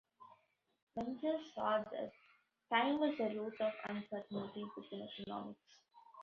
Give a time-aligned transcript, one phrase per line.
[0.97, 2.11] Menger saw that
[2.71, 5.77] time was the root of uncertainty within economics.